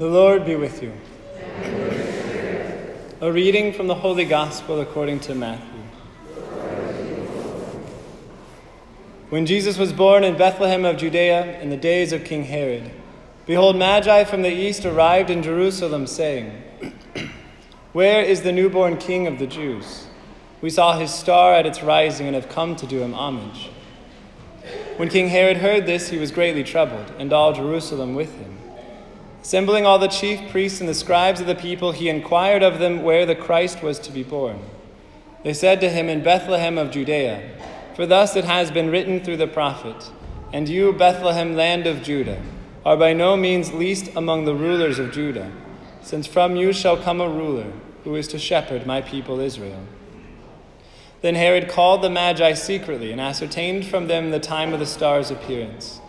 The 0.00 0.08
Lord 0.08 0.46
be 0.46 0.56
with 0.56 0.82
you. 0.82 0.94
A 3.20 3.30
reading 3.30 3.74
from 3.74 3.86
the 3.86 3.94
Holy 3.94 4.24
Gospel 4.24 4.80
according 4.80 5.20
to 5.20 5.34
Matthew. 5.34 5.82
When 9.28 9.44
Jesus 9.44 9.76
was 9.76 9.92
born 9.92 10.24
in 10.24 10.38
Bethlehem 10.38 10.86
of 10.86 10.96
Judea 10.96 11.60
in 11.60 11.68
the 11.68 11.76
days 11.76 12.14
of 12.14 12.24
King 12.24 12.44
Herod, 12.44 12.90
behold, 13.44 13.76
Magi 13.76 14.24
from 14.24 14.40
the 14.40 14.50
east 14.50 14.86
arrived 14.86 15.28
in 15.28 15.42
Jerusalem, 15.42 16.06
saying, 16.06 16.50
Where 17.92 18.22
is 18.22 18.40
the 18.40 18.52
newborn 18.52 18.96
King 18.96 19.26
of 19.26 19.38
the 19.38 19.46
Jews? 19.46 20.06
We 20.62 20.70
saw 20.70 20.98
his 20.98 21.12
star 21.12 21.52
at 21.52 21.66
its 21.66 21.82
rising 21.82 22.26
and 22.26 22.34
have 22.34 22.48
come 22.48 22.74
to 22.76 22.86
do 22.86 23.02
him 23.02 23.12
homage. 23.12 23.68
When 24.96 25.10
King 25.10 25.28
Herod 25.28 25.58
heard 25.58 25.84
this, 25.84 26.08
he 26.08 26.16
was 26.16 26.30
greatly 26.30 26.64
troubled, 26.64 27.12
and 27.18 27.34
all 27.34 27.52
Jerusalem 27.52 28.14
with 28.14 28.34
him. 28.38 28.59
Assembling 29.42 29.86
all 29.86 29.98
the 29.98 30.08
chief 30.08 30.50
priests 30.50 30.80
and 30.80 30.88
the 30.88 30.94
scribes 30.94 31.40
of 31.40 31.46
the 31.46 31.54
people, 31.54 31.92
he 31.92 32.08
inquired 32.08 32.62
of 32.62 32.78
them 32.78 33.02
where 33.02 33.24
the 33.24 33.34
Christ 33.34 33.82
was 33.82 33.98
to 34.00 34.12
be 34.12 34.22
born. 34.22 34.60
They 35.42 35.54
said 35.54 35.80
to 35.80 35.88
him, 35.88 36.08
In 36.08 36.22
Bethlehem 36.22 36.76
of 36.76 36.90
Judea, 36.90 37.50
for 37.96 38.06
thus 38.06 38.36
it 38.36 38.44
has 38.44 38.70
been 38.70 38.90
written 38.90 39.20
through 39.20 39.38
the 39.38 39.46
prophet, 39.46 40.10
And 40.52 40.68
you, 40.68 40.92
Bethlehem, 40.92 41.56
land 41.56 41.86
of 41.86 42.02
Judah, 42.02 42.42
are 42.84 42.96
by 42.96 43.14
no 43.14 43.36
means 43.36 43.72
least 43.72 44.10
among 44.14 44.44
the 44.44 44.54
rulers 44.54 44.98
of 44.98 45.12
Judah, 45.12 45.50
since 46.02 46.26
from 46.26 46.56
you 46.56 46.72
shall 46.72 46.96
come 46.96 47.20
a 47.20 47.28
ruler 47.28 47.72
who 48.04 48.14
is 48.16 48.28
to 48.28 48.38
shepherd 48.38 48.86
my 48.86 49.00
people 49.00 49.40
Israel. 49.40 49.84
Then 51.22 51.34
Herod 51.34 51.68
called 51.68 52.02
the 52.02 52.10
Magi 52.10 52.54
secretly 52.54 53.12
and 53.12 53.20
ascertained 53.20 53.86
from 53.86 54.06
them 54.06 54.30
the 54.30 54.40
time 54.40 54.72
of 54.72 54.80
the 54.80 54.86
star's 54.86 55.30
appearance. 55.30 56.00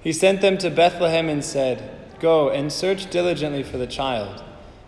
He 0.00 0.12
sent 0.12 0.40
them 0.40 0.58
to 0.58 0.70
Bethlehem 0.70 1.28
and 1.28 1.44
said, 1.44 2.01
Go 2.22 2.50
and 2.50 2.72
search 2.72 3.10
diligently 3.10 3.64
for 3.64 3.78
the 3.78 3.86
child. 3.88 4.44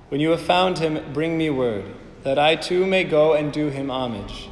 When 0.09 0.21
you 0.21 0.31
have 0.31 0.41
found 0.41 0.79
him, 0.79 1.13
bring 1.13 1.37
me 1.37 1.51
word, 1.51 1.85
that 2.23 2.39
I 2.39 2.55
too 2.55 2.87
may 2.87 3.03
go 3.03 3.35
and 3.35 3.53
do 3.53 3.71
him 3.71 3.91
homage. 3.91 4.49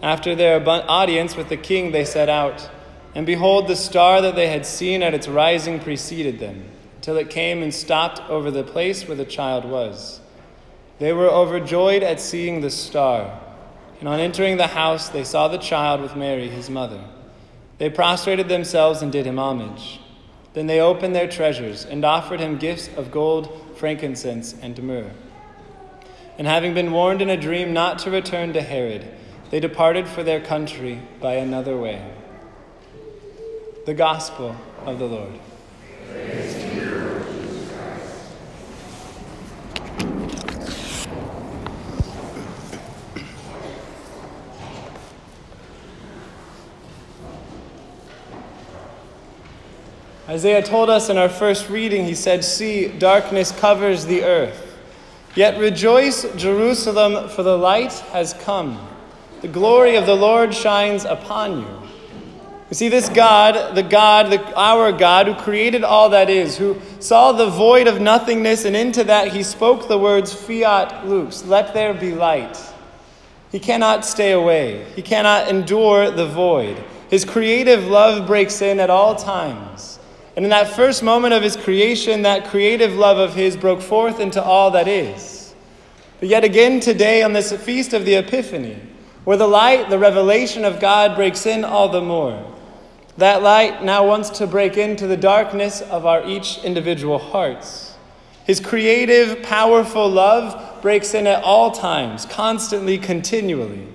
After 0.00 0.36
their 0.36 0.62
audience 0.64 1.34
with 1.34 1.48
the 1.48 1.56
king, 1.56 1.90
they 1.90 2.04
set 2.04 2.28
out. 2.28 2.70
And 3.16 3.26
behold, 3.26 3.66
the 3.66 3.74
star 3.74 4.22
that 4.22 4.36
they 4.36 4.46
had 4.46 4.64
seen 4.64 5.02
at 5.02 5.12
its 5.12 5.26
rising 5.26 5.80
preceded 5.80 6.38
them, 6.38 6.66
till 7.00 7.16
it 7.16 7.30
came 7.30 7.64
and 7.64 7.74
stopped 7.74 8.20
over 8.30 8.52
the 8.52 8.62
place 8.62 9.08
where 9.08 9.16
the 9.16 9.24
child 9.24 9.64
was. 9.64 10.20
They 11.00 11.12
were 11.12 11.28
overjoyed 11.28 12.04
at 12.04 12.20
seeing 12.20 12.60
the 12.60 12.70
star. 12.70 13.40
And 13.98 14.08
on 14.08 14.20
entering 14.20 14.56
the 14.56 14.68
house, 14.68 15.08
they 15.08 15.24
saw 15.24 15.48
the 15.48 15.58
child 15.58 16.00
with 16.00 16.14
Mary, 16.14 16.48
his 16.48 16.70
mother. 16.70 17.02
They 17.78 17.90
prostrated 17.90 18.48
themselves 18.48 19.02
and 19.02 19.10
did 19.10 19.26
him 19.26 19.40
homage. 19.40 19.98
Then 20.58 20.66
they 20.66 20.80
opened 20.80 21.14
their 21.14 21.28
treasures 21.28 21.84
and 21.84 22.04
offered 22.04 22.40
him 22.40 22.58
gifts 22.58 22.90
of 22.96 23.12
gold, 23.12 23.76
frankincense, 23.76 24.56
and 24.60 24.82
myrrh. 24.82 25.12
And 26.36 26.48
having 26.48 26.74
been 26.74 26.90
warned 26.90 27.22
in 27.22 27.30
a 27.30 27.36
dream 27.36 27.72
not 27.72 28.00
to 28.00 28.10
return 28.10 28.52
to 28.54 28.60
Herod, 28.60 29.08
they 29.50 29.60
departed 29.60 30.08
for 30.08 30.24
their 30.24 30.40
country 30.40 31.00
by 31.20 31.34
another 31.34 31.76
way. 31.76 32.04
The 33.86 33.94
Gospel 33.94 34.56
of 34.84 34.98
the 34.98 35.06
Lord. 35.06 35.38
Isaiah 50.28 50.62
told 50.62 50.90
us 50.90 51.08
in 51.08 51.16
our 51.16 51.30
first 51.30 51.70
reading, 51.70 52.04
he 52.04 52.14
said, 52.14 52.44
See, 52.44 52.88
darkness 52.88 53.50
covers 53.50 54.04
the 54.04 54.24
earth. 54.24 54.78
Yet 55.34 55.58
rejoice, 55.58 56.26
Jerusalem, 56.36 57.30
for 57.30 57.42
the 57.42 57.56
light 57.56 57.92
has 58.12 58.34
come. 58.34 58.78
The 59.40 59.48
glory 59.48 59.96
of 59.96 60.04
the 60.04 60.14
Lord 60.14 60.52
shines 60.52 61.06
upon 61.06 61.60
you. 61.60 61.88
You 62.68 62.74
see, 62.74 62.88
this 62.90 63.08
God, 63.08 63.74
the 63.74 63.82
God, 63.82 64.30
the, 64.30 64.54
our 64.54 64.92
God, 64.92 65.28
who 65.28 65.34
created 65.34 65.82
all 65.82 66.10
that 66.10 66.28
is, 66.28 66.58
who 66.58 66.78
saw 67.00 67.32
the 67.32 67.48
void 67.48 67.86
of 67.86 67.98
nothingness, 67.98 68.66
and 68.66 68.76
into 68.76 69.04
that 69.04 69.32
he 69.32 69.42
spoke 69.42 69.88
the 69.88 69.98
words, 69.98 70.34
Fiat 70.34 71.06
lux, 71.06 71.46
let 71.46 71.72
there 71.72 71.94
be 71.94 72.12
light. 72.12 72.58
He 73.50 73.58
cannot 73.58 74.04
stay 74.04 74.32
away, 74.32 74.84
he 74.94 75.00
cannot 75.00 75.48
endure 75.48 76.10
the 76.10 76.26
void. 76.26 76.84
His 77.08 77.24
creative 77.24 77.86
love 77.86 78.26
breaks 78.26 78.60
in 78.60 78.78
at 78.80 78.90
all 78.90 79.16
times. 79.16 79.97
And 80.38 80.44
in 80.44 80.50
that 80.50 80.76
first 80.76 81.02
moment 81.02 81.34
of 81.34 81.42
his 81.42 81.56
creation, 81.56 82.22
that 82.22 82.46
creative 82.46 82.94
love 82.94 83.18
of 83.18 83.34
his 83.34 83.56
broke 83.56 83.80
forth 83.80 84.20
into 84.20 84.40
all 84.40 84.70
that 84.70 84.86
is. 84.86 85.52
But 86.20 86.28
yet 86.28 86.44
again 86.44 86.78
today, 86.78 87.24
on 87.24 87.32
this 87.32 87.50
feast 87.50 87.92
of 87.92 88.04
the 88.04 88.14
Epiphany, 88.14 88.80
where 89.24 89.36
the 89.36 89.48
light, 89.48 89.90
the 89.90 89.98
revelation 89.98 90.64
of 90.64 90.78
God 90.78 91.16
breaks 91.16 91.44
in 91.44 91.64
all 91.64 91.88
the 91.88 92.00
more, 92.00 92.54
that 93.16 93.42
light 93.42 93.82
now 93.82 94.06
wants 94.06 94.30
to 94.38 94.46
break 94.46 94.76
into 94.76 95.08
the 95.08 95.16
darkness 95.16 95.80
of 95.80 96.06
our 96.06 96.24
each 96.24 96.62
individual 96.62 97.18
hearts. 97.18 97.96
His 98.44 98.60
creative, 98.60 99.42
powerful 99.42 100.08
love 100.08 100.80
breaks 100.82 101.14
in 101.14 101.26
at 101.26 101.42
all 101.42 101.72
times, 101.72 102.26
constantly, 102.26 102.96
continually. 102.96 103.88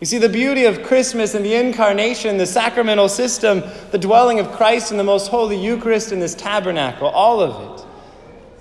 You 0.00 0.06
see, 0.06 0.16
the 0.16 0.30
beauty 0.30 0.64
of 0.64 0.82
Christmas 0.82 1.34
and 1.34 1.44
the 1.44 1.54
incarnation, 1.54 2.38
the 2.38 2.46
sacramental 2.46 3.08
system, 3.10 3.62
the 3.90 3.98
dwelling 3.98 4.40
of 4.40 4.50
Christ 4.52 4.90
in 4.90 4.96
the 4.96 5.04
most 5.04 5.28
holy 5.28 5.62
Eucharist 5.62 6.10
in 6.10 6.20
this 6.20 6.34
tabernacle, 6.34 7.08
all 7.08 7.40
of 7.40 7.80
it 7.80 7.86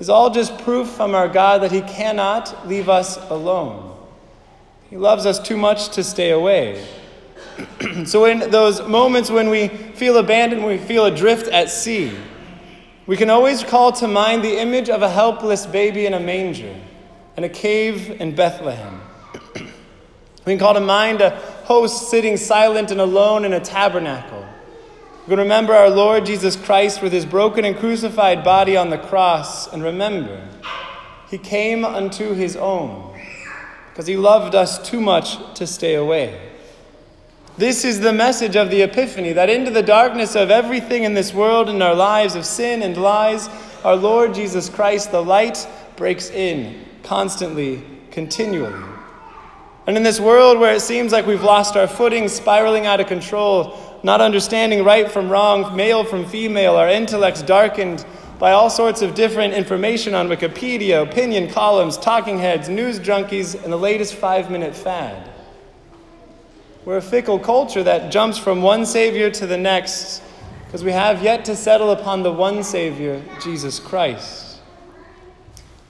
is 0.01 0.09
all 0.09 0.29
just 0.29 0.57
proof 0.59 0.89
from 0.89 1.15
our 1.15 1.29
God 1.29 1.61
that 1.61 1.71
He 1.71 1.81
cannot 1.81 2.67
leave 2.67 2.89
us 2.89 3.17
alone. 3.29 3.95
He 4.89 4.97
loves 4.97 5.25
us 5.25 5.39
too 5.39 5.55
much 5.55 5.89
to 5.89 6.03
stay 6.03 6.31
away. 6.31 6.85
so, 8.05 8.25
in 8.25 8.51
those 8.51 8.85
moments 8.85 9.29
when 9.29 9.49
we 9.49 9.69
feel 9.69 10.17
abandoned, 10.17 10.61
when 10.61 10.77
we 10.77 10.85
feel 10.85 11.05
adrift 11.05 11.47
at 11.47 11.69
sea, 11.69 12.17
we 13.07 13.15
can 13.15 13.29
always 13.29 13.63
call 13.63 13.93
to 13.93 14.07
mind 14.09 14.43
the 14.43 14.59
image 14.59 14.89
of 14.89 15.01
a 15.03 15.09
helpless 15.09 15.65
baby 15.65 16.05
in 16.05 16.13
a 16.13 16.19
manger, 16.19 16.75
in 17.37 17.45
a 17.45 17.49
cave 17.49 18.19
in 18.19 18.35
Bethlehem. 18.35 19.01
We 20.45 20.53
can 20.53 20.59
call 20.59 20.73
to 20.73 20.79
mind 20.79 21.21
a 21.21 21.31
host 21.65 22.09
sitting 22.09 22.37
silent 22.37 22.91
and 22.91 23.01
alone 23.01 23.45
in 23.45 23.53
a 23.53 23.59
tabernacle. 23.59 24.45
We 25.25 25.31
can 25.31 25.39
remember 25.39 25.73
our 25.73 25.89
Lord 25.89 26.25
Jesus 26.25 26.55
Christ 26.55 27.01
with 27.01 27.13
his 27.13 27.25
broken 27.25 27.65
and 27.65 27.77
crucified 27.77 28.43
body 28.43 28.75
on 28.75 28.89
the 28.89 28.97
cross, 28.97 29.71
and 29.71 29.83
remember, 29.83 30.47
he 31.29 31.37
came 31.37 31.85
unto 31.85 32.33
his 32.33 32.55
own 32.55 33.19
because 33.91 34.07
he 34.07 34.17
loved 34.17 34.55
us 34.55 34.81
too 34.89 35.01
much 35.01 35.37
to 35.55 35.67
stay 35.67 35.95
away. 35.95 36.49
This 37.57 37.83
is 37.83 37.99
the 37.99 38.13
message 38.13 38.55
of 38.55 38.71
the 38.71 38.81
Epiphany 38.81 39.33
that 39.33 39.49
into 39.49 39.69
the 39.69 39.83
darkness 39.83 40.35
of 40.35 40.49
everything 40.49 41.03
in 41.03 41.13
this 41.13 41.33
world 41.33 41.67
and 41.67 41.83
our 41.83 41.93
lives 41.93 42.35
of 42.35 42.45
sin 42.45 42.81
and 42.81 42.95
lies, 42.95 43.49
our 43.83 43.97
Lord 43.97 44.33
Jesus 44.33 44.69
Christ, 44.69 45.11
the 45.11 45.21
light, 45.21 45.67
breaks 45.97 46.29
in 46.29 46.85
constantly, 47.03 47.83
continually. 48.11 48.98
And 49.89 49.97
in 49.97 50.03
this 50.03 50.19
world 50.19 50.59
where 50.59 50.75
it 50.75 50.81
seems 50.81 51.11
like 51.11 51.25
we've 51.25 51.41
lost 51.41 51.75
our 51.75 51.87
footing, 51.87 52.27
spiraling 52.27 52.85
out 52.85 52.99
of 52.99 53.07
control, 53.07 53.75
not 54.03 54.21
understanding 54.21 54.83
right 54.83 55.09
from 55.09 55.31
wrong, 55.31 55.75
male 55.75 56.03
from 56.03 56.27
female, 56.27 56.75
our 56.75 56.87
intellects 56.87 57.41
darkened 57.41 58.05
by 58.37 58.51
all 58.51 58.69
sorts 58.69 59.01
of 59.01 59.15
different 59.15 59.55
information 59.55 60.13
on 60.13 60.27
Wikipedia, 60.27 61.01
opinion 61.01 61.49
columns, 61.49 61.97
talking 61.97 62.37
heads, 62.37 62.69
news 62.69 62.99
junkies, 62.99 63.55
and 63.63 63.73
the 63.73 63.77
latest 63.77 64.13
five 64.13 64.51
minute 64.51 64.75
fad. 64.75 65.27
We're 66.85 66.97
a 66.97 67.01
fickle 67.01 67.39
culture 67.39 67.81
that 67.81 68.11
jumps 68.11 68.37
from 68.37 68.61
one 68.61 68.85
Savior 68.85 69.31
to 69.31 69.47
the 69.47 69.57
next 69.57 70.21
because 70.65 70.83
we 70.83 70.91
have 70.91 71.23
yet 71.23 71.45
to 71.45 71.55
settle 71.55 71.89
upon 71.89 72.21
the 72.21 72.31
one 72.31 72.63
Savior, 72.63 73.23
Jesus 73.41 73.79
Christ. 73.79 74.48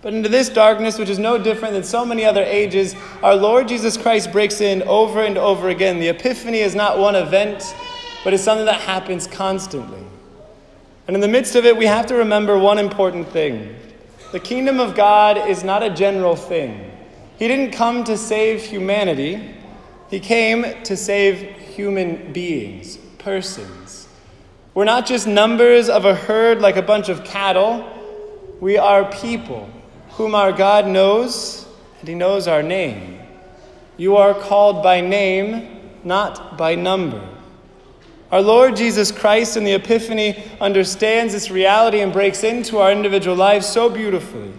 But 0.01 0.13
into 0.13 0.29
this 0.29 0.47
darkness, 0.47 0.97
which 0.97 1.09
is 1.09 1.19
no 1.19 1.37
different 1.37 1.73
than 1.73 1.83
so 1.83 2.05
many 2.05 2.23
other 2.23 2.43
ages, 2.43 2.95
our 3.21 3.35
Lord 3.35 3.67
Jesus 3.67 3.97
Christ 3.97 4.31
breaks 4.31 4.61
in 4.61 4.81
over 4.83 5.21
and 5.23 5.37
over 5.37 5.67
again. 5.67 5.99
The 5.99 6.07
Epiphany 6.07 6.59
is 6.59 6.73
not 6.73 6.97
one 6.97 7.15
event, 7.15 7.75
but 8.23 8.33
it's 8.33 8.43
something 8.43 8.65
that 8.65 8.79
happens 8.79 9.27
constantly. 9.27 10.01
And 11.07 11.15
in 11.15 11.21
the 11.21 11.27
midst 11.27 11.55
of 11.55 11.65
it, 11.65 11.75
we 11.75 11.85
have 11.85 12.05
to 12.07 12.15
remember 12.15 12.57
one 12.57 12.79
important 12.79 13.27
thing 13.29 13.75
the 14.31 14.39
kingdom 14.39 14.79
of 14.79 14.95
God 14.95 15.49
is 15.49 15.63
not 15.63 15.81
a 15.81 15.89
general 15.89 16.35
thing. 16.35 16.91
He 17.39 17.47
didn't 17.47 17.71
come 17.71 18.03
to 18.03 18.15
save 18.15 18.63
humanity, 18.63 19.55
He 20.09 20.19
came 20.19 20.81
to 20.83 20.95
save 20.95 21.39
human 21.57 22.31
beings, 22.31 22.97
persons. 23.17 24.07
We're 24.75 24.85
not 24.85 25.05
just 25.05 25.27
numbers 25.27 25.89
of 25.89 26.05
a 26.05 26.15
herd 26.15 26.61
like 26.61 26.77
a 26.77 26.81
bunch 26.81 27.09
of 27.09 27.25
cattle, 27.25 27.85
we 28.61 28.77
are 28.77 29.11
people 29.11 29.69
whom 30.19 30.35
our 30.35 30.51
God 30.51 30.85
knows, 30.85 31.65
and 32.01 32.09
He 32.09 32.13
knows 32.13 32.45
our 32.45 32.61
name. 32.61 33.21
You 33.95 34.17
are 34.17 34.33
called 34.33 34.83
by 34.83 34.99
name, 34.99 35.79
not 36.03 36.57
by 36.57 36.75
number. 36.75 37.25
Our 38.29 38.41
Lord 38.41 38.75
Jesus 38.75 39.13
Christ 39.13 39.55
in 39.55 39.63
the 39.63 39.71
Epiphany 39.71 40.43
understands 40.59 41.31
this 41.31 41.49
reality 41.49 42.01
and 42.01 42.11
breaks 42.11 42.43
into 42.43 42.79
our 42.79 42.91
individual 42.91 43.37
lives 43.37 43.65
so 43.65 43.89
beautifully, 43.89 44.51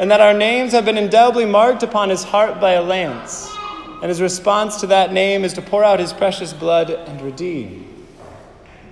and 0.00 0.10
that 0.10 0.20
our 0.20 0.34
names 0.34 0.72
have 0.72 0.84
been 0.84 0.98
indelibly 0.98 1.46
marked 1.46 1.84
upon 1.84 2.08
his 2.08 2.24
heart 2.24 2.60
by 2.60 2.72
a 2.72 2.82
lance, 2.82 3.48
and 4.02 4.06
his 4.06 4.20
response 4.20 4.80
to 4.80 4.88
that 4.88 5.12
name 5.12 5.44
is 5.44 5.52
to 5.52 5.62
pour 5.62 5.84
out 5.84 6.00
his 6.00 6.12
precious 6.12 6.52
blood 6.52 6.90
and 6.90 7.22
redeem. 7.22 7.88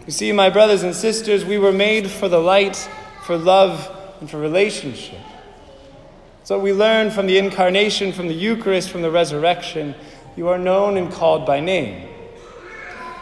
You 0.07 0.13
see, 0.13 0.31
my 0.31 0.51
brothers 0.51 0.85
and 0.85 0.95
sisters, 0.95 1.45
we 1.45 1.59
were 1.59 1.73
made 1.73 2.09
for 2.09 2.29
the 2.29 2.39
light, 2.39 2.77
for 3.25 3.37
love, 3.37 3.91
and 4.21 4.31
for 4.31 4.39
relationship. 4.39 5.19
So 6.45 6.59
we 6.59 6.73
learn 6.73 7.11
from 7.11 7.27
the 7.27 7.39
incarnation, 7.39 8.13
from 8.13 8.27
the 8.27 8.35
Eucharist, 8.35 8.91
from 8.91 9.03
the 9.03 9.11
resurrection, 9.11 9.95
you 10.37 10.49
are 10.49 10.59
known 10.59 10.97
and 10.97 11.11
called 11.13 11.47
by 11.47 11.61
name. 11.61 12.09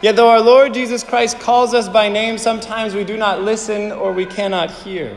Yet, 0.01 0.15
though 0.15 0.29
our 0.29 0.41
Lord 0.41 0.73
Jesus 0.73 1.03
Christ 1.03 1.39
calls 1.39 1.75
us 1.75 1.87
by 1.87 2.09
name, 2.09 2.39
sometimes 2.39 2.95
we 2.95 3.03
do 3.03 3.17
not 3.17 3.41
listen 3.41 3.91
or 3.91 4.11
we 4.11 4.25
cannot 4.25 4.71
hear. 4.71 5.15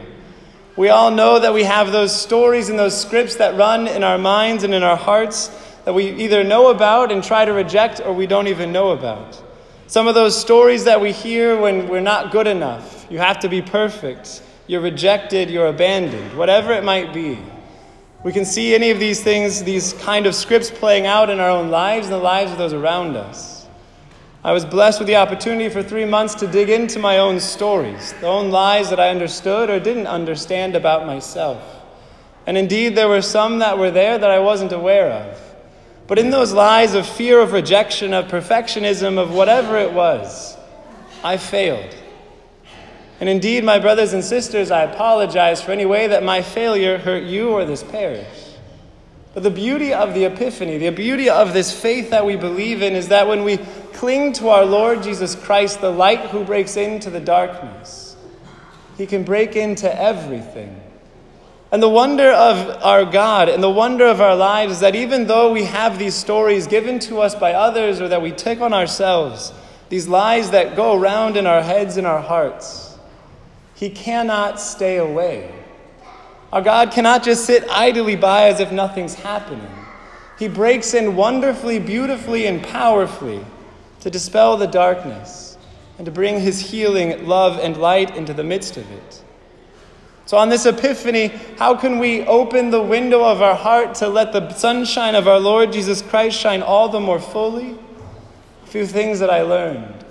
We 0.77 0.91
all 0.91 1.11
know 1.11 1.39
that 1.39 1.55
we 1.55 1.63
have 1.63 1.93
those 1.93 2.15
stories 2.15 2.69
and 2.69 2.79
those 2.79 3.01
scripts 3.01 3.37
that 3.37 3.57
run 3.57 3.89
in 3.89 4.05
our 4.05 4.19
minds 4.19 4.65
and 4.65 4.75
in 4.75 4.83
our 4.83 4.97
hearts 4.97 5.49
that 5.85 5.95
we 5.95 6.11
either 6.11 6.45
know 6.45 6.69
about 6.69 7.11
and 7.11 7.25
try 7.25 7.47
to 7.47 7.53
reject 7.53 8.01
or 8.01 8.13
we 8.13 8.27
don't 8.27 8.49
even 8.49 8.73
know 8.73 8.91
about. 8.91 9.41
Some 9.87 10.07
of 10.09 10.15
those 10.15 10.39
stories 10.39 10.85
that 10.85 11.01
we 11.01 11.13
hear 11.13 11.59
when 11.59 11.89
we're 11.89 12.01
not 12.01 12.33
good 12.33 12.47
enough. 12.47 13.07
You 13.09 13.19
have 13.19 13.39
to 13.41 13.49
be 13.49 13.63
perfect. 13.63 14.43
You're 14.67 14.81
rejected. 14.81 15.49
You're 15.49 15.69
abandoned. 15.69 16.37
Whatever 16.37 16.73
it 16.73 16.85
might 16.85 17.15
be. 17.15 17.39
We 18.25 18.33
can 18.33 18.47
see 18.47 18.75
any 18.75 18.91
of 18.91 18.99
these 18.99 19.23
things, 19.23 19.63
these 19.63 19.93
kind 19.93 20.25
of 20.25 20.35
scripts 20.35 20.71
playing 20.71 21.05
out 21.05 21.29
in 21.29 21.41
our 21.41 21.51
own 21.51 21.71
lives 21.71 22.07
and 22.07 22.15
the 22.15 22.19
lives 22.19 22.51
of 22.51 22.57
those 22.57 22.73
around 22.73 23.17
us. 23.17 23.67
I 24.43 24.53
was 24.53 24.65
blessed 24.65 24.99
with 24.99 25.09
the 25.09 25.17
opportunity 25.17 25.69
for 25.69 25.83
three 25.83 26.07
months 26.07 26.35
to 26.37 26.47
dig 26.47 26.71
into 26.71 26.99
my 26.99 27.19
own 27.19 27.39
stories, 27.39 28.15
the 28.21 28.27
own 28.27 28.51
lies 28.51 28.89
that 28.89 28.99
I 28.99 29.11
understood 29.11 29.69
or 29.69 29.79
didn't 29.79 30.07
understand 30.07 30.75
about 30.75 31.07
myself. 31.07 31.63
And 32.47 32.57
indeed, 32.57 32.97
there 32.97 33.09
were 33.09 33.21
some 33.21 33.59
that 33.59 33.79
were 33.79 33.91
there 33.91 34.17
that 34.17 34.31
I 34.31 34.39
wasn't 34.39 34.73
aware 34.73 35.11
of. 35.11 35.39
But 36.07 36.19
in 36.19 36.31
those 36.31 36.53
lies 36.53 36.95
of 36.95 37.07
fear 37.07 37.41
of 37.41 37.53
rejection, 37.53 38.15
of 38.15 38.27
perfectionism, 38.29 39.19
of 39.19 39.35
whatever 39.35 39.77
it 39.77 39.93
was, 39.93 40.57
I 41.23 41.37
failed. 41.37 41.95
And 43.21 43.29
indeed, 43.29 43.65
my 43.65 43.79
brothers 43.79 44.13
and 44.13 44.25
sisters, 44.25 44.71
I 44.71 44.83
apologize 44.83 45.63
for 45.63 45.73
any 45.73 45.87
way 45.87 46.09
that 46.09 46.23
my 46.23 46.43
failure 46.43 46.99
hurt 46.99 47.23
you 47.23 47.51
or 47.51 47.65
this 47.65 47.83
parish. 47.83 48.27
But 49.35 49.43
the 49.43 49.51
beauty 49.51 49.93
of 49.93 50.15
the 50.15 50.25
Epiphany, 50.25 50.79
the 50.79 50.91
beauty 50.91 51.29
of 51.29 51.53
this 51.53 51.73
faith 51.73 52.11
that 52.11 52.25
we 52.25 52.37
believe 52.37 52.83
in, 52.83 52.95
is 52.95 53.09
that 53.09 53.27
when 53.27 53.45
we 53.45 53.59
cling 53.95 54.33
to 54.35 54.49
our 54.49 54.65
Lord 54.65 55.03
Jesus 55.03 55.35
Christ, 55.35 55.81
the 55.81 55.91
light 55.91 56.21
who 56.31 56.45
breaks 56.45 56.77
into 56.77 57.11
the 57.11 57.21
darkness. 57.21 58.17
He 58.99 59.07
can 59.07 59.25
break 59.25 59.57
into 59.57 59.93
everything. 60.01 60.81
And 61.73 61.83
the 61.83 61.89
wonder 61.89 62.31
of 62.31 62.83
our 62.85 63.05
God 63.05 63.49
and 63.49 63.63
the 63.63 63.71
wonder 63.71 64.07
of 64.07 64.21
our 64.21 64.37
lives 64.37 64.75
is 64.75 64.81
that 64.81 64.95
even 64.95 65.27
though 65.27 65.53
we 65.53 65.65
have 65.65 65.99
these 65.99 66.15
stories 66.15 66.67
given 66.67 66.99
to 67.01 67.21
us 67.21 67.35
by 67.35 67.55
others 67.55 68.01
or 68.01 68.09
that 68.09 68.23
we 68.23 68.31
take 68.31 68.61
on 68.61 68.73
ourselves, 68.73 69.53
these 69.89 70.07
lies 70.07 70.51
that 70.51 70.77
go 70.77 70.95
around 70.95 71.37
in 71.37 71.47
our 71.47 71.63
heads 71.63 71.97
and 71.97 72.07
our 72.07 72.21
hearts, 72.21 72.84
He 73.75 73.91
cannot 73.91 74.61
stay 74.61 74.97
away. 74.99 75.53
Our 76.53 76.63
God 76.63 76.93
cannot 76.93 77.25
just 77.25 77.45
sit 77.45 77.69
idly 77.69 78.17
by 78.17 78.45
as 78.45 78.61
if 78.61 78.71
nothing's 78.71 79.15
happening. 79.15 79.71
He 80.39 80.49
breaks 80.49 80.95
in 80.95 81.17
wonderfully, 81.17 81.79
beautifully, 81.79 82.47
and 82.47 82.63
powerfully 82.63 83.45
to 84.01 84.11
dispel 84.11 84.57
the 84.57 84.67
darkness 84.67 85.57
and 85.99 86.05
to 86.05 86.13
bring 86.13 86.41
his 86.41 86.61
healing 86.71 87.27
love 87.27 87.59
and 87.59 87.77
light 87.77 88.17
into 88.17 88.33
the 88.33 88.45
midst 88.45 88.77
of 88.77 88.91
it. 88.91 89.23
So, 90.27 90.39
on 90.39 90.49
this 90.49 90.65
Epiphany, 90.65 91.29
how 91.59 91.77
can 91.77 91.99
we 91.99 92.23
open 92.27 92.71
the 92.71 92.81
window 92.83 93.23
of 93.25 93.43
our 93.43 93.55
heart 93.55 93.95
to 93.97 94.09
let 94.09 94.33
the 94.33 94.53
sunshine 94.55 95.15
of 95.15 95.29
our 95.29 95.39
Lord 95.39 95.73
Jesus 95.73 96.01
Christ 96.01 96.39
shine 96.39 96.63
all 96.63 96.89
the 96.89 97.01
more 97.01 97.21
fully? 97.21 97.77
A 98.65 98.67
few 98.67 98.87
things 98.87 99.19
that 99.21 99.29
I 99.29 99.43
learned. 99.43 100.05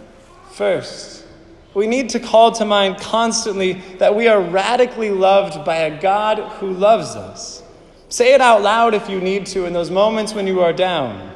First, 0.52 1.23
we 1.74 1.88
need 1.88 2.10
to 2.10 2.20
call 2.20 2.52
to 2.54 2.66
mind 2.66 2.98
constantly 3.00 3.74
that 3.98 4.16
we 4.16 4.28
are 4.28 4.42
radically 4.42 5.10
loved 5.10 5.66
by 5.66 5.78
a 5.78 6.02
God 6.02 6.38
who 6.60 6.72
loves 6.72 7.16
us. 7.16 7.64
Say 8.10 8.34
it 8.34 8.42
out 8.42 8.62
loud 8.62 8.94
if 8.94 9.10
you 9.10 9.20
need 9.20 9.48
to 9.48 9.66
in 9.66 9.74
those 9.74 9.90
moments 9.90 10.34
when 10.34 10.46
you 10.46 10.62
are 10.62 10.74
down. 10.74 11.32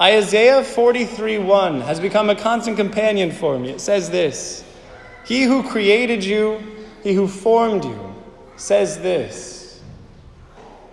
Isaiah 0.00 0.62
43 0.62 1.38
1 1.38 1.80
has 1.80 1.98
become 1.98 2.30
a 2.30 2.36
constant 2.36 2.76
companion 2.76 3.32
for 3.32 3.58
me. 3.58 3.70
It 3.70 3.80
says 3.80 4.10
this 4.10 4.64
He 5.24 5.42
who 5.42 5.68
created 5.68 6.24
you, 6.24 6.62
he 7.02 7.14
who 7.14 7.26
formed 7.26 7.84
you, 7.84 8.14
says 8.56 9.00
this 9.00 9.80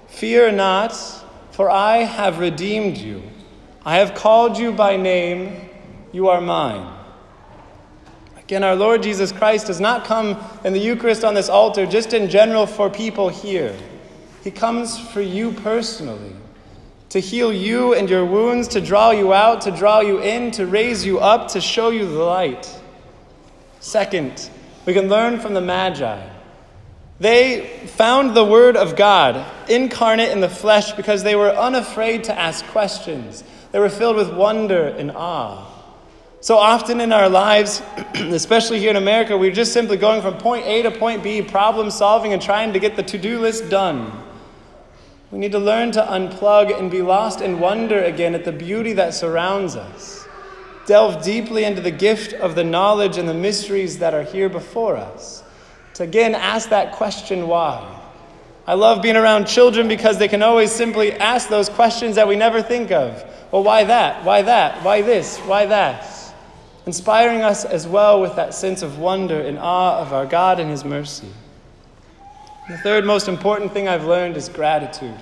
Fear 0.08 0.54
not, 0.54 0.94
for 1.52 1.70
I 1.70 1.98
have 1.98 2.40
redeemed 2.40 2.98
you. 2.98 3.22
I 3.86 3.98
have 3.98 4.16
called 4.16 4.58
you 4.58 4.72
by 4.72 4.98
name, 4.98 5.70
you 6.12 6.30
are 6.30 6.42
mine. 6.42 6.97
Again, 8.48 8.64
our 8.64 8.78
Lord 8.78 9.04
Jesus 9.04 9.34
Christ 9.34 9.68
does 9.68 9.82
not 9.82 10.06
come 10.06 10.42
in 10.64 10.72
the 10.72 10.80
Eucharist 10.80 11.26
on 11.26 11.34
this 11.34 11.50
altar 11.50 11.86
just 11.86 12.14
in 12.14 12.30
general 12.30 12.66
for 12.66 12.90
people 12.90 13.28
here. 13.28 13.76
He 14.42 14.52
comes 14.52 14.98
for 14.98 15.20
you 15.20 15.52
personally 15.52 16.32
to 17.10 17.20
heal 17.20 17.52
you 17.52 17.94
and 17.94 18.10
your 18.10 18.24
wounds, 18.26 18.70
to 18.70 18.80
draw 18.80 19.12
you 19.12 19.34
out, 19.34 19.60
to 19.64 19.72
draw 19.72 20.00
you 20.00 20.22
in, 20.22 20.52
to 20.52 20.66
raise 20.66 21.06
you 21.06 21.20
up, 21.20 21.50
to 21.50 21.60
show 21.60 21.90
you 21.90 22.06
the 22.06 22.24
light. 22.24 22.74
Second, 23.82 24.50
we 24.86 24.94
can 24.94 25.10
learn 25.10 25.42
from 25.42 25.54
the 25.54 25.60
Magi. 25.60 26.26
They 27.20 27.66
found 27.98 28.34
the 28.34 28.46
Word 28.46 28.78
of 28.78 28.96
God 28.96 29.46
incarnate 29.70 30.30
in 30.30 30.40
the 30.40 30.48
flesh 30.48 30.94
because 30.94 31.22
they 31.22 31.36
were 31.36 31.50
unafraid 31.50 32.24
to 32.24 32.40
ask 32.40 32.64
questions. 32.68 33.44
They 33.74 33.80
were 33.80 33.90
filled 33.90 34.16
with 34.16 34.34
wonder 34.34 34.88
and 34.88 35.12
awe. 35.12 35.77
So 36.40 36.58
often 36.58 37.02
in 37.02 37.12
our 37.12 37.30
lives, 37.30 37.82
especially 38.16 38.80
here 38.80 38.92
in 38.92 38.96
America, 38.96 39.36
we're 39.36 39.52
just 39.52 39.74
simply 39.74 39.98
going 39.98 40.22
from 40.22 40.38
point 40.38 40.66
A 40.68 40.84
to 40.84 40.92
point 40.92 41.24
B, 41.24 41.42
problem 41.42 41.90
solving 41.90 42.32
and 42.32 42.42
trying 42.42 42.74
to 42.74 42.80
get 42.80 42.96
the 42.96 43.04
to 43.04 43.18
do 43.18 43.40
list 43.40 43.70
done. 43.70 44.12
We 45.32 45.40
need 45.40 45.52
to 45.54 45.60
learn 45.60 45.92
to 45.94 46.02
unplug 46.02 46.78
and 46.78 46.92
be 46.92 47.02
lost 47.02 47.42
in 47.42 47.60
wonder 47.60 48.04
again 48.04 48.36
at 48.36 48.46
the 48.46 48.52
beauty 48.52 48.94
that 48.94 49.14
surrounds 49.14 49.76
us. 49.76 50.26
Delve 50.86 51.22
deeply 51.24 51.66
into 51.66 51.82
the 51.82 51.92
gift 51.92 52.34
of 52.34 52.56
the 52.56 52.64
knowledge 52.64 53.18
and 53.18 53.28
the 53.28 53.34
mysteries 53.34 53.98
that 53.98 54.14
are 54.14 54.24
here 54.24 54.48
before 54.48 54.96
us. 54.96 55.44
To 55.96 56.04
again 56.04 56.36
ask 56.36 56.70
that 56.70 56.94
question, 56.94 57.48
why? 57.48 57.94
I 58.68 58.76
love 58.76 59.02
being 59.02 59.18
around 59.18 59.48
children 59.48 59.88
because 59.88 60.18
they 60.18 60.28
can 60.28 60.44
always 60.44 60.72
simply 60.72 61.14
ask 61.14 61.50
those 61.50 61.68
questions 61.68 62.16
that 62.16 62.28
we 62.28 62.36
never 62.36 62.62
think 62.62 62.92
of. 62.92 63.26
Well, 63.52 63.64
why 63.64 63.86
that? 63.86 64.24
Why 64.24 64.44
that? 64.44 64.84
Why 64.84 65.02
this? 65.02 65.40
Why 65.40 65.66
that? 65.66 66.27
Inspiring 66.88 67.42
us 67.42 67.66
as 67.66 67.86
well 67.86 68.22
with 68.22 68.38
that 68.38 68.54
sense 68.54 68.82
of 68.82 68.98
wonder 68.98 69.42
and 69.42 69.60
awe 69.60 70.00
of 70.00 70.14
our 70.14 70.26
God 70.26 70.58
and 70.58 70.70
His 70.70 70.86
mercy. 70.86 71.28
The 72.70 72.78
third 72.78 73.04
most 73.04 73.28
important 73.28 73.74
thing 73.74 73.90
I've 73.90 74.06
learned 74.06 74.38
is 74.38 74.48
gratitude. 74.48 75.20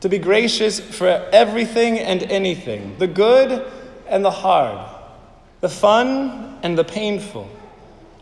To 0.00 0.08
be 0.08 0.18
gracious 0.18 0.80
for 0.80 1.06
everything 1.06 2.00
and 2.00 2.24
anything, 2.24 2.96
the 2.98 3.06
good 3.06 3.64
and 4.08 4.24
the 4.24 4.32
hard, 4.32 4.84
the 5.60 5.68
fun 5.68 6.58
and 6.64 6.76
the 6.76 6.82
painful. 6.82 7.48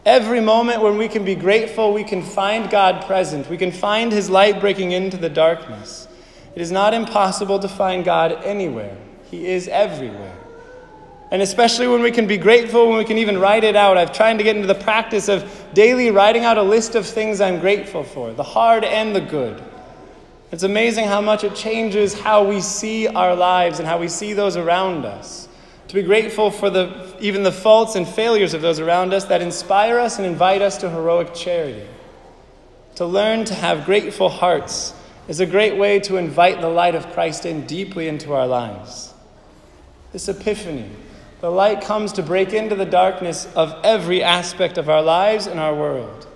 Every 0.05 0.43
moment 0.43 0.83
when 0.83 0.99
we 0.99 1.09
can 1.09 1.25
be 1.25 1.35
grateful, 1.35 1.95
we 1.95 2.05
can 2.05 2.23
find 2.23 2.69
God 2.69 3.07
present. 3.07 3.49
We 3.49 3.57
can 3.57 3.73
find 3.73 4.13
His 4.13 4.29
light 4.29 4.61
breaking 4.61 4.93
into 4.93 5.17
the 5.17 5.31
darkness. 5.31 6.07
It 6.55 6.61
is 6.61 6.71
not 6.71 6.93
impossible 6.93 7.61
to 7.61 7.69
find 7.69 8.05
God 8.05 8.45
anywhere, 8.45 8.95
He 9.31 9.47
is 9.47 9.69
everywhere. 9.69 10.42
And 11.33 11.41
especially 11.41 11.89
when 11.89 12.03
we 12.03 12.11
can 12.11 12.27
be 12.27 12.37
grateful, 12.37 12.91
when 12.91 12.99
we 12.99 13.07
can 13.07 13.17
even 13.17 13.39
write 13.39 13.65
it 13.65 13.75
out. 13.75 13.97
I've 13.97 14.13
tried 14.13 14.37
to 14.37 14.45
get 14.45 14.55
into 14.55 14.69
the 14.69 14.75
practice 14.75 15.29
of 15.29 15.51
daily 15.73 16.11
writing 16.11 16.45
out 16.45 16.59
a 16.59 16.63
list 16.63 16.95
of 16.95 17.07
things 17.07 17.41
I'm 17.41 17.59
grateful 17.59 18.05
for, 18.05 18.35
the 18.35 18.43
hard 18.43 18.85
and 18.85 19.17
the 19.17 19.21
good. 19.23 19.63
It's 20.51 20.63
amazing 20.63 21.07
how 21.07 21.23
much 21.23 21.43
it 21.43 21.55
changes 21.55 22.13
how 22.13 22.45
we 22.47 22.61
see 22.61 23.09
our 23.09 23.35
lives 23.35 23.79
and 23.79 23.89
how 23.89 23.99
we 23.99 24.09
see 24.09 24.35
those 24.35 24.59
around 24.59 25.07
us. 25.07 25.49
To 25.89 25.95
be 25.95 26.03
grateful 26.03 26.51
for 26.51 26.69
the, 26.69 27.17
even 27.19 27.43
the 27.43 27.51
faults 27.51 27.97
and 27.97 28.07
failures 28.07 28.53
of 28.53 28.61
those 28.61 28.79
around 28.79 29.15
us 29.15 29.25
that 29.25 29.41
inspire 29.41 29.99
us 29.99 30.19
and 30.19 30.27
invite 30.27 30.61
us 30.61 30.77
to 30.79 30.91
heroic 30.91 31.33
charity. 31.33 31.87
To 32.97 33.07
learn 33.07 33.47
to 33.47 33.55
have 33.55 33.87
grateful 33.87 34.29
hearts 34.29 34.93
is 35.29 35.41
a 35.41 35.47
great 35.47 35.79
way 35.79 35.99
to 36.01 36.19
invite 36.19 36.61
the 36.61 36.69
light 36.69 36.95
of 36.95 37.11
Christ 37.15 37.47
in 37.47 37.67
deeply 37.67 38.07
into 38.07 38.35
our 38.35 38.47
lives. 38.47 39.15
This 40.13 40.29
epiphany, 40.29 40.91
the 41.43 41.51
light 41.51 41.81
comes 41.81 42.13
to 42.13 42.23
break 42.23 42.53
into 42.53 42.77
the 42.77 42.87
darkness 42.87 43.49
of 43.57 43.75
every 43.83 44.23
aspect 44.23 44.79
of 44.79 44.89
our 44.89 45.03
lives 45.03 45.49
and 45.49 45.59
our 45.59 45.75
world. 45.75 46.29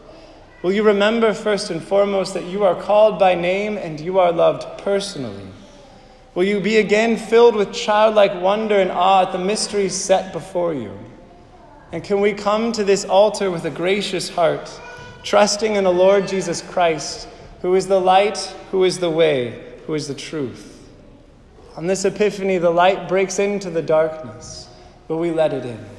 Will 0.63 0.73
you 0.73 0.83
remember 0.83 1.33
first 1.33 1.71
and 1.71 1.81
foremost 1.81 2.35
that 2.35 2.47
you 2.47 2.65
are 2.65 2.75
called 2.75 3.17
by 3.17 3.37
name 3.37 3.79
and 3.79 4.01
you 4.01 4.19
are 4.19 4.33
loved 4.33 4.83
personally? 4.83 5.47
Will 6.35 6.43
you 6.43 6.59
be 6.59 6.79
again 6.79 7.17
filled 7.17 7.55
with 7.55 7.73
childlike 7.73 8.43
wonder 8.43 8.81
and 8.81 8.91
awe 8.91 9.23
at 9.23 9.31
the 9.31 9.39
mysteries 9.39 9.95
set 9.95 10.33
before 10.33 10.75
you? 10.75 10.91
And 11.93 12.03
can 12.03 12.21
we 12.21 12.33
come 12.33 12.73
to 12.73 12.83
this 12.83 13.05
altar 13.05 13.49
with 13.49 13.65
a 13.65 13.71
gracious 13.71 14.29
heart, 14.29 14.69
trusting 15.23 15.77
in 15.77 15.85
the 15.85 15.93
Lord 15.93 16.27
Jesus 16.27 16.63
Christ, 16.63 17.29
who 17.63 17.77
is 17.77 17.87
the 17.87 18.01
light, 18.01 18.39
who 18.73 18.83
is 18.83 18.99
the 18.99 19.11
way, 19.11 19.79
who 19.87 19.95
is 19.95 20.09
the 20.09 20.15
truth? 20.15 20.85
On 21.77 21.87
this 21.87 22.05
epiphany, 22.05 22.59
the 22.59 22.71
light 22.71 23.07
breaks 23.09 23.39
into 23.39 23.71
the 23.71 23.83
darkness, 23.83 24.66
but 25.09 25.17
we 25.19 25.31
let 25.31 25.53
it 25.53 25.65
in. 25.65 25.96